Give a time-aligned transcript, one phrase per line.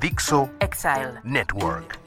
[0.00, 1.20] Dixo Exile.
[1.24, 1.98] Network.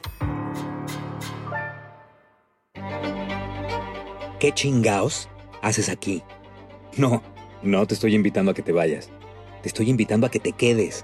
[4.39, 5.27] ¿Qué chingaos
[5.63, 6.21] haces aquí?
[6.97, 7.23] No,
[7.63, 9.09] no te estoy invitando a que te vayas.
[9.63, 11.03] Te estoy invitando a que te quedes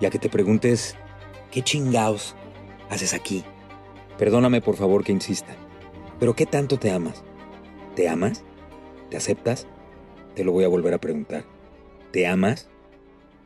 [0.00, 0.96] y a que te preguntes,
[1.52, 2.34] ¿qué chingaos
[2.90, 3.44] haces aquí?
[4.18, 5.54] Perdóname por favor que insista,
[6.18, 7.22] pero ¿qué tanto te amas?
[7.94, 8.42] ¿Te amas?
[9.08, 9.68] ¿Te aceptas?
[10.34, 11.44] Te lo voy a volver a preguntar.
[12.10, 12.68] ¿Te amas?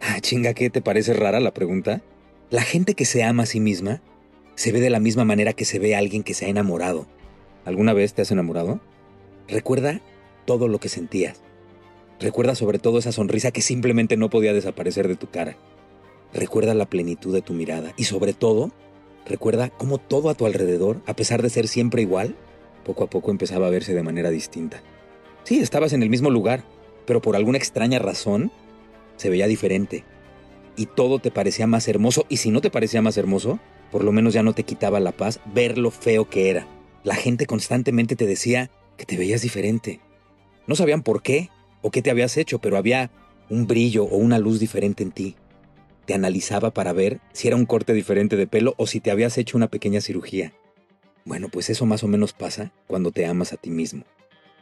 [0.01, 2.03] Ah, chinga, ¿qué te parece rara la pregunta?
[2.51, 4.01] La gente que se ama a sí misma
[4.55, 7.07] se ve de la misma manera que se ve a alguien que se ha enamorado.
[7.67, 8.81] ¿Alguna vez te has enamorado?
[9.49, 10.01] Recuerda
[10.47, 11.43] todo lo que sentías.
[12.19, 15.59] Recuerda sobre todo esa sonrisa que simplemente no podía desaparecer de tu cara.
[16.33, 18.71] Recuerda la plenitud de tu mirada y sobre todo,
[19.27, 22.35] recuerda cómo todo a tu alrededor, a pesar de ser siempre igual,
[22.83, 24.83] poco a poco empezaba a verse de manera distinta.
[25.45, 26.65] Sí, estabas en el mismo lugar,
[27.05, 28.51] pero por alguna extraña razón
[29.19, 30.05] se veía diferente.
[30.79, 33.59] Y todo te parecía más hermoso, y si no te parecía más hermoso,
[33.91, 36.67] por lo menos ya no te quitaba la paz ver lo feo que era.
[37.03, 40.01] La gente constantemente te decía que te veías diferente.
[40.69, 41.51] No sabían por qué
[41.83, 43.11] o qué te habías hecho, pero había
[43.51, 45.35] un brillo o una luz diferente en ti.
[46.07, 49.37] Te analizaba para ver si era un corte diferente de pelo o si te habías
[49.37, 50.53] hecho una pequeña cirugía.
[51.25, 54.05] Bueno, pues eso más o menos pasa cuando te amas a ti mismo.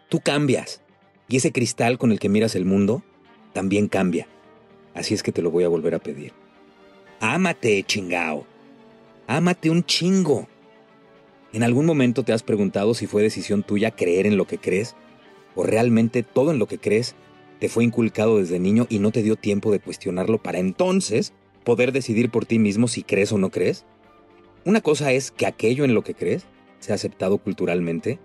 [0.09, 0.81] Tú cambias.
[1.29, 3.03] Y ese cristal con el que miras el mundo
[3.53, 4.29] también cambia.
[4.97, 6.33] Así es que te lo voy a volver a pedir.
[7.21, 8.47] Ámate, chingao.
[9.27, 10.49] Ámate un chingo.
[11.53, 14.97] ¿En algún momento te has preguntado si fue decisión tuya creer en lo que crees?
[15.55, 17.15] ¿O realmente todo en lo que crees
[17.61, 21.93] te fue inculcado desde niño y no te dio tiempo de cuestionarlo para entonces poder
[21.93, 23.85] decidir por ti mismo si crees o no crees?
[24.65, 26.47] Una cosa es que aquello en lo que crees
[26.81, 28.19] sea aceptado culturalmente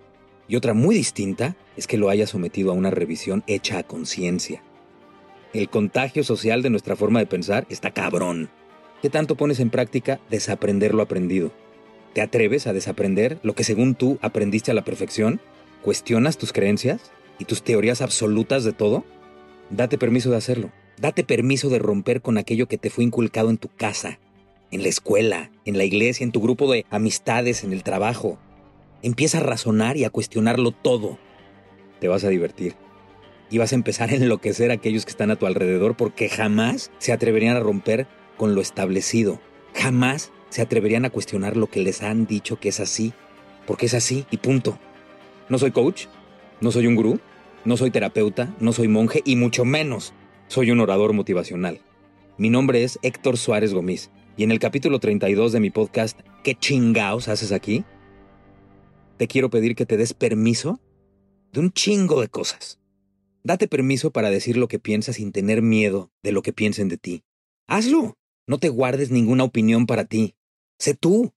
[0.48, 4.62] y otra muy distinta es que lo hayas sometido a una revisión hecha a conciencia.
[5.52, 8.48] El contagio social de nuestra forma de pensar está cabrón.
[9.02, 11.52] ¿Qué tanto pones en práctica desaprender lo aprendido?
[12.14, 15.42] ¿Te atreves a desaprender lo que según tú aprendiste a la perfección?
[15.82, 19.04] ¿Cuestionas tus creencias y tus teorías absolutas de todo?
[19.68, 20.70] Date permiso de hacerlo.
[20.96, 24.20] Date permiso de romper con aquello que te fue inculcado en tu casa,
[24.70, 28.38] en la escuela, en la iglesia, en tu grupo de amistades, en el trabajo.
[29.02, 31.18] Empieza a razonar y a cuestionarlo todo.
[32.00, 32.74] Te vas a divertir.
[33.52, 36.90] Y vas a empezar a enloquecer a aquellos que están a tu alrededor porque jamás
[36.96, 38.06] se atreverían a romper
[38.38, 39.42] con lo establecido.
[39.74, 43.12] Jamás se atreverían a cuestionar lo que les han dicho que es así,
[43.66, 44.78] porque es así y punto.
[45.50, 46.06] No soy coach,
[46.62, 47.20] no soy un gurú,
[47.66, 50.14] no soy terapeuta, no soy monje y mucho menos
[50.48, 51.82] soy un orador motivacional.
[52.38, 56.54] Mi nombre es Héctor Suárez Gómez y en el capítulo 32 de mi podcast ¿Qué
[56.54, 57.84] chingaos haces aquí?
[59.18, 60.80] Te quiero pedir que te des permiso
[61.52, 62.81] de un chingo de cosas.
[63.44, 66.98] Date permiso para decir lo que piensas sin tener miedo de lo que piensen de
[66.98, 67.24] ti.
[67.66, 68.16] Hazlo.
[68.46, 70.34] No te guardes ninguna opinión para ti.
[70.78, 71.32] Sé tú.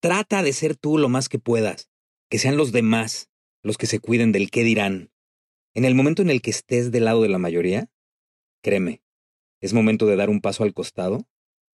[0.00, 1.88] Trata de ser tú lo más que puedas.
[2.28, 3.30] Que sean los demás
[3.66, 5.10] los que se cuiden del qué dirán.
[5.74, 7.90] En el momento en el que estés del lado de la mayoría,
[8.62, 9.02] créeme,
[9.60, 11.26] es momento de dar un paso al costado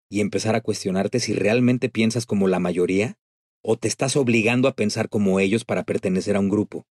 [0.09, 3.19] y empezar a cuestionarte si realmente piensas como la mayoría
[3.63, 6.87] o te estás obligando a pensar como ellos para pertenecer a un grupo.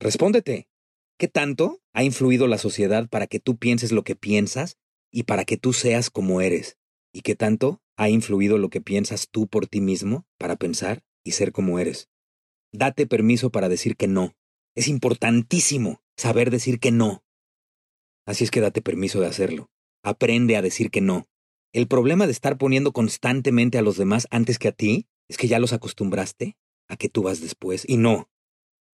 [0.00, 0.68] Respóndete,
[1.22, 4.76] ¿qué tanto ha influido la sociedad para que tú pienses lo que piensas
[5.12, 6.78] y para que tú seas como eres?
[7.12, 11.30] ¿Y qué tanto ha influido lo que piensas tú por ti mismo para pensar y
[11.30, 12.08] ser como eres?
[12.72, 14.34] Date permiso para decir que no.
[14.74, 17.22] Es importantísimo saber decir que no.
[18.26, 19.70] Así es que date permiso de hacerlo.
[20.02, 21.28] Aprende a decir que no.
[21.72, 25.46] El problema de estar poniendo constantemente a los demás antes que a ti es que
[25.46, 26.56] ya los acostumbraste
[26.88, 27.84] a que tú vas después.
[27.86, 28.28] Y no.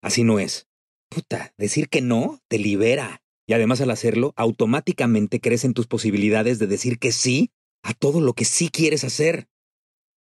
[0.02, 0.68] Así no es.
[1.08, 3.22] Puta, decir que no te libera.
[3.46, 7.50] Y además al hacerlo, automáticamente crecen tus posibilidades de decir que sí
[7.82, 9.49] a todo lo que sí quieres hacer.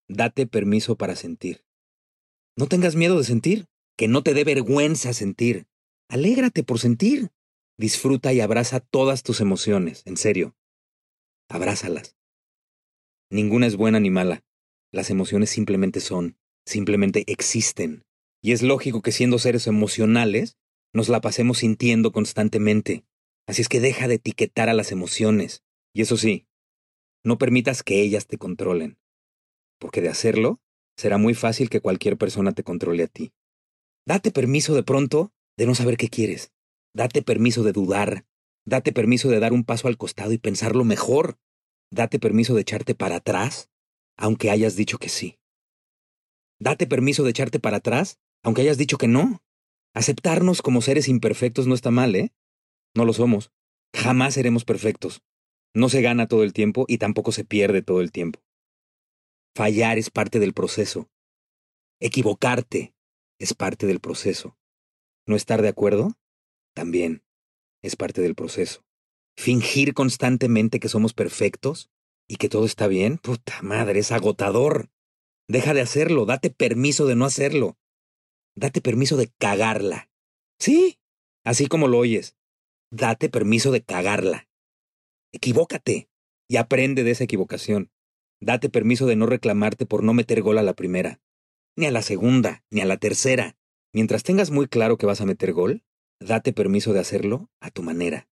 [0.07, 1.65] Date permiso para sentir.
[2.55, 3.65] No tengas miedo de sentir,
[3.97, 5.65] que no te dé vergüenza sentir.
[6.07, 7.31] Alégrate por sentir.
[7.77, 10.55] Disfruta y abraza todas tus emociones, en serio.
[11.49, 12.15] Abrázalas.
[13.29, 14.43] Ninguna es buena ni mala.
[14.91, 18.03] Las emociones simplemente son, simplemente existen.
[18.41, 20.57] Y es lógico que siendo seres emocionales,
[20.95, 23.05] nos la pasemos sintiendo constantemente.
[23.45, 25.63] Así es que deja de etiquetar a las emociones.
[25.93, 26.47] Y eso sí,
[27.23, 28.97] no permitas que ellas te controlen,
[29.77, 30.61] porque de hacerlo,
[30.95, 33.33] será muy fácil que cualquier persona te controle a ti.
[34.07, 36.53] Date permiso de pronto de no saber qué quieres.
[36.93, 38.25] Date permiso de dudar.
[38.65, 41.37] Date permiso de dar un paso al costado y pensarlo mejor.
[41.91, 43.69] Date permiso de echarte para atrás,
[44.15, 45.39] aunque hayas dicho que sí.
[46.59, 49.43] Date permiso de echarte para atrás, aunque hayas dicho que no.
[49.95, 52.33] Aceptarnos como seres imperfectos no está mal, ¿eh?
[52.93, 53.51] No lo somos.
[53.95, 55.23] Jamás seremos perfectos.
[55.73, 58.41] No se gana todo el tiempo y tampoco se pierde todo el tiempo.
[59.55, 61.09] Fallar es parte del proceso.
[62.01, 62.93] Equivocarte
[63.39, 64.57] es parte del proceso.
[65.25, 66.13] No estar de acuerdo
[66.73, 67.23] también
[67.81, 68.83] es parte del proceso.
[69.37, 71.89] Fingir constantemente que somos perfectos
[72.27, 74.89] y que todo está bien, puta madre, es agotador.
[75.47, 77.77] Deja de hacerlo, date permiso de no hacerlo.
[78.55, 80.09] Date permiso de cagarla.
[80.59, 80.99] Sí,
[81.43, 82.37] así como lo oyes.
[82.91, 84.47] Date permiso de cagarla.
[85.33, 86.09] Equivócate
[86.47, 87.91] y aprende de esa equivocación.
[88.41, 91.19] Date permiso de no reclamarte por no meter gol a la primera,
[91.75, 93.57] ni a la segunda, ni a la tercera.
[93.93, 95.83] Mientras tengas muy claro que vas a meter gol,
[96.21, 98.29] date permiso de hacerlo a tu manera,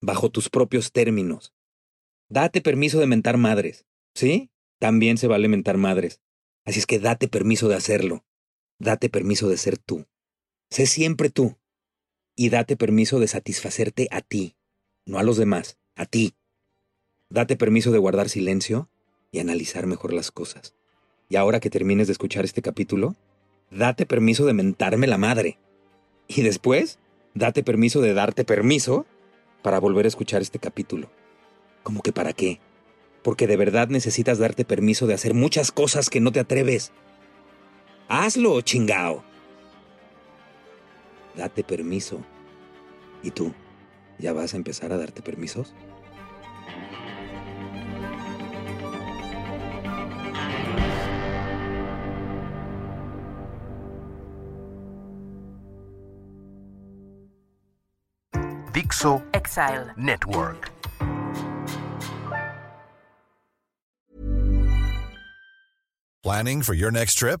[0.00, 1.52] bajo tus propios términos.
[2.28, 4.50] Date permiso de mentar madres, ¿sí?
[4.80, 6.20] También se vale mentar madres.
[6.64, 8.24] Así es que date permiso de hacerlo.
[8.84, 10.04] Date permiso de ser tú.
[10.68, 11.56] Sé siempre tú.
[12.36, 14.56] Y date permiso de satisfacerte a ti,
[15.06, 16.34] no a los demás a ti.
[17.30, 18.90] Date permiso de guardar silencio
[19.32, 20.74] y analizar mejor las cosas.
[21.30, 23.16] Y ahora que termines de escuchar este capítulo,
[23.70, 25.56] date permiso de mentarme la madre.
[26.28, 26.98] Y después,
[27.32, 29.06] date permiso de darte permiso
[29.62, 31.10] para volver a escuchar este capítulo.
[31.84, 32.60] ¿Cómo que para qué?
[33.22, 36.92] Porque de verdad necesitas darte permiso de hacer muchas cosas que no te atreves.
[38.08, 39.24] Hazlo, chingao.
[41.36, 42.20] Date permiso.
[43.22, 43.52] ¿Y tú?
[44.18, 45.74] ¿Ya vas a empezar a darte permisos?
[58.72, 59.92] Dixo Exile.
[59.96, 60.70] Network.
[66.22, 67.40] Planning for your next trip?